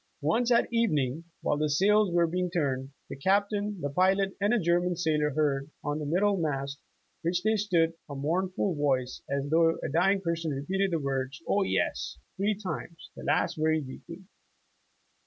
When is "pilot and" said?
3.91-4.51